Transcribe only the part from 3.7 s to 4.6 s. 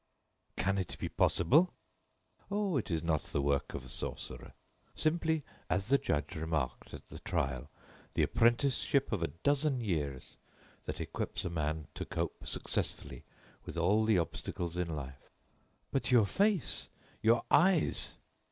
of a sorcerer.